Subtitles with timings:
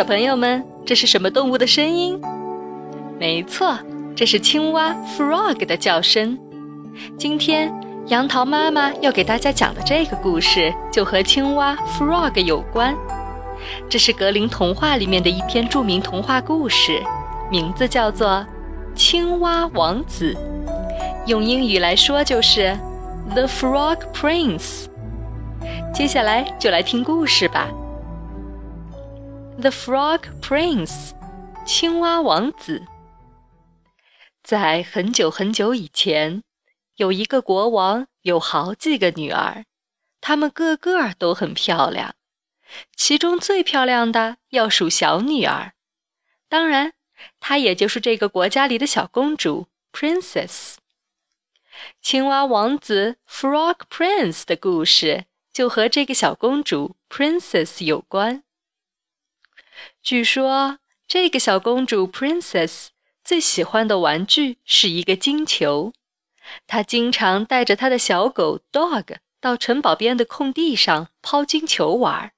[0.00, 2.18] 小朋友们，这是什么动物的声音？
[3.18, 3.78] 没错，
[4.16, 6.38] 这是青蛙 frog 的叫声。
[7.18, 7.70] 今天
[8.06, 12.96] 杨桃妈妈要给大家讲的这个故事，就和青蛙 frog 有关。
[13.90, 16.98] 这是格林童话里面的一篇著名童话故事，
[17.50, 18.26] 名字叫做
[18.94, 20.34] 《青蛙王子》，
[21.26, 22.74] 用英语来说就是
[23.34, 24.86] 《The Frog Prince》。
[25.92, 27.68] 接下来就来听故事吧。
[29.60, 31.10] The Frog Prince，
[31.66, 32.82] 青蛙王子。
[34.42, 36.42] 在很久很久以前，
[36.96, 39.66] 有一个国王，有好几个女儿，
[40.22, 42.14] 她们个个都很漂亮。
[42.96, 45.74] 其中最漂亮的要数小女儿，
[46.48, 46.94] 当然，
[47.38, 50.76] 她也就是这个国家里的小公主 Princess。
[52.00, 58.42] 青蛙王子 Frog Prince 的故事就和这个小公主 Princess 有关。
[60.02, 62.88] 据说，这个小公主 Princess
[63.24, 65.92] 最喜欢的玩具是一个金球，
[66.66, 72.32] 她经常带着她的小狗 Dog 到城堡边的空地上抛金球玩。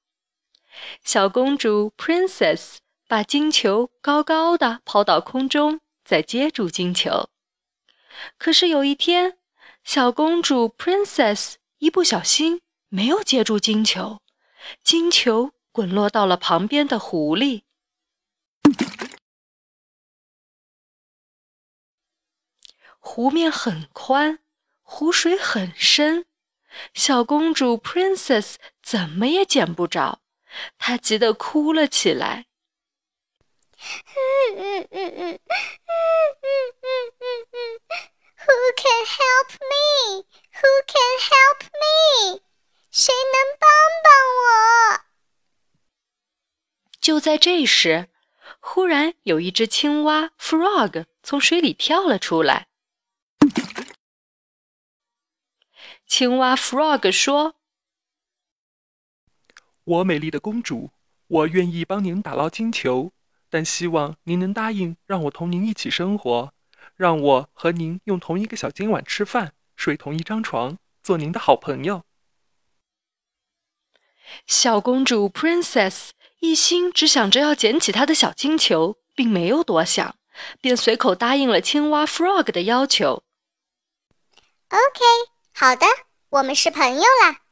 [1.03, 2.77] 小公主 Princess
[3.07, 7.29] 把金球高高的抛到空中，再接住金球。
[8.37, 9.37] 可是有一天，
[9.83, 14.19] 小公主 Princess 一不小心没有接住金球，
[14.83, 17.65] 金球滚落到了旁边的湖里。
[22.99, 24.39] 湖面很宽，
[24.83, 26.25] 湖水很深，
[26.93, 30.21] 小公主 Princess 怎么也捡不着。
[30.77, 32.45] 她急得哭了起来。
[38.45, 40.25] Who can help me?
[40.53, 42.41] Who can help me?
[42.91, 43.67] 谁能帮
[44.03, 44.72] 帮我？
[47.03, 48.07] 就在这时，
[48.61, 52.69] 忽然有一只青蛙 Frog 从水里跳了出来。
[56.07, 57.55] 青蛙 Frog 说。
[59.83, 60.91] 我美丽的公主，
[61.27, 63.11] 我愿意帮您打捞金球，
[63.49, 66.53] 但希望您能答应让我同您一起生活，
[66.95, 72.05] 让我和您用同一个小金碗吃饭，睡同一张床，做您的好朋友。
[74.47, 76.11] 小公主 Princess
[76.43, 80.17] 一心只想着要捡起他的小金球，并没有多想，
[80.59, 83.23] 便随口答应了青蛙 Frog 的要求。
[84.67, 84.99] OK，
[85.53, 85.85] 好的，
[86.27, 87.43] 我们是朋友啦。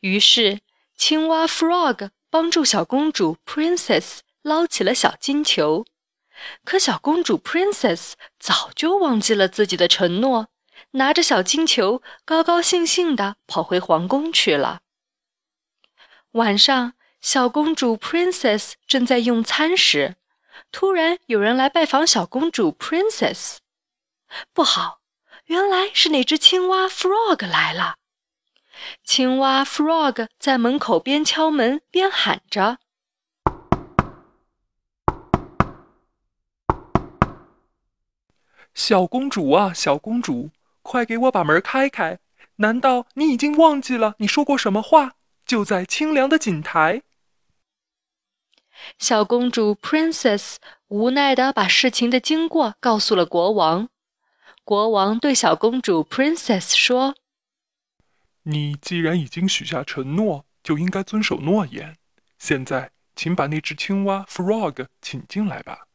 [0.00, 0.60] 于是。
[0.96, 5.84] 青蛙 Frog 帮助小公主 Princess 捞起了小金球，
[6.64, 10.48] 可小公主 Princess 早就忘记了自己的承诺，
[10.92, 14.80] 拿着小金球高高兴兴地跑回皇宫去了。
[16.30, 16.94] 晚上，
[17.24, 20.16] 小公主 Princess 正在用餐时，
[20.70, 23.56] 突然有人来拜访小公主 Princess。
[24.52, 25.00] 不好，
[25.46, 27.94] 原来是那只青蛙 Frog 来了。
[29.02, 32.76] 青蛙 Frog 在门口边敲门边喊着
[38.74, 40.50] ：“小公主啊，小公主，
[40.82, 42.18] 快给我把门开开！
[42.56, 45.14] 难道你已经忘记了你说过什么话？
[45.46, 47.00] 就在清凉的井台。”
[48.98, 50.56] 小公主 Princess
[50.88, 53.88] 无奈地把事情的经过告诉了国王。
[54.64, 57.14] 国王对小公主 Princess 说。
[58.44, 61.96] 你既然已经许下承诺，就应该遵守诺言。
[62.38, 65.86] 现在，请把那只青蛙 Frog 请进来吧。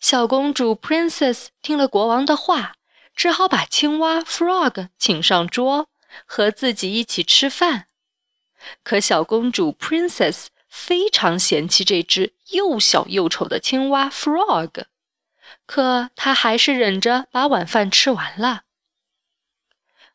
[0.00, 2.76] 小公主 Princess 听了国王的话，
[3.14, 5.88] 只好把青蛙 Frog 请上桌，
[6.24, 7.86] 和自己一起吃饭。
[8.82, 14.86] 可小公主 Princess 非常嫌弃这只又小又丑的青蛙 Frog，
[15.66, 18.64] 可他还是忍着把晚饭吃完了。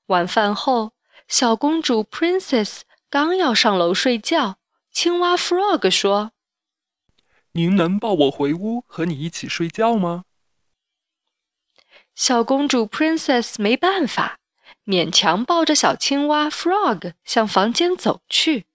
[0.07, 0.91] 晚饭后，
[1.29, 4.57] 小公主 Princess 刚要上楼睡觉，
[4.91, 6.33] 青蛙 Frog 说
[7.53, 10.25] ：“您能抱我回屋和你一起睡觉吗？”
[12.13, 14.39] 小公主 Princess 没办法，
[14.85, 18.65] 勉强抱着小青蛙 Frog 向房间走去。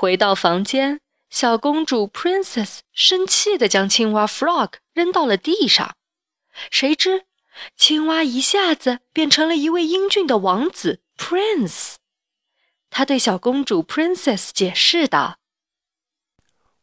[0.00, 5.96] 回到房间，小公主 Princess 生气地将青蛙 Frog 扔到了地上，
[6.70, 7.24] 谁知。
[7.74, 11.96] 青蛙一下子变成了一位英俊的王子 Prince。
[12.90, 15.40] 他对小公主 Princess 解释道：“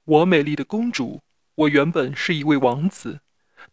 [0.04, 1.22] 我美丽的公主，
[1.56, 3.22] 我原本是一位王子，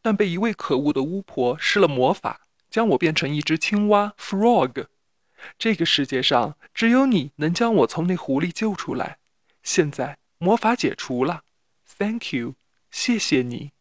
[0.00, 4.86] 但被一位可恶的巫婆施了魔法，将我变成一只青蛙 Frog。
[5.58, 9.18] 这个世界上只有你能将我从那湖里救出来。
[9.62, 11.42] 现在魔法解除了
[11.98, 12.54] ，Thank you，
[12.90, 13.72] 谢谢你。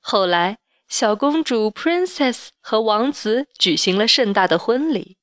[0.00, 0.58] 后来，
[0.88, 5.18] 小公主 Princess 和王子举行了盛大的婚礼，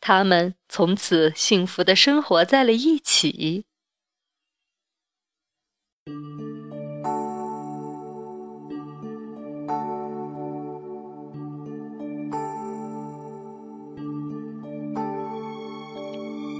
[0.00, 3.66] 他们从此幸福的生活在了一起。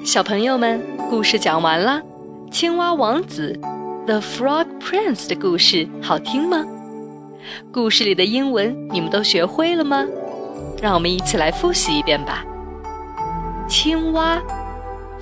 [0.04, 1.98] 小朋友们，故事讲完了。
[2.50, 3.58] 青蛙王子
[4.04, 6.62] The Frog Prince 的故事好听吗？
[7.72, 10.04] 故事里的英文你们都学会了吗？
[10.82, 12.44] 让我们一起来复习一遍吧。
[13.66, 14.42] 青蛙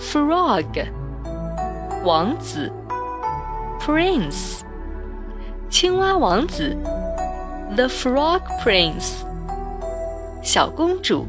[0.01, 0.89] Frog
[2.05, 2.69] 王子
[3.81, 4.63] Prince
[5.71, 6.77] 青蛙王子
[7.77, 9.13] The Frog Prince
[10.43, 11.25] 小公主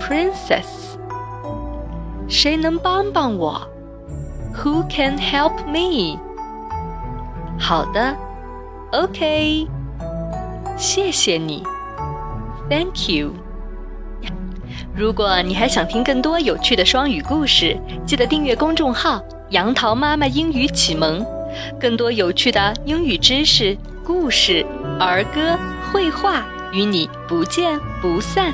[0.00, 0.87] Princess
[2.40, 3.60] 谁能帮帮我
[4.54, 6.16] ？Who can help me？
[7.58, 8.14] 好的
[8.92, 9.66] ，OK，
[10.76, 11.64] 谢谢你
[12.70, 13.32] ，Thank you。
[14.94, 17.76] 如果你还想听更多有趣的双语故事，
[18.06, 19.20] 记得订阅公众号
[19.50, 21.26] “杨桃妈妈英语启蒙”，
[21.80, 23.76] 更多有趣的英语知识、
[24.06, 24.64] 故事、
[25.00, 25.58] 儿歌、
[25.90, 28.52] 绘画，与你不见不散。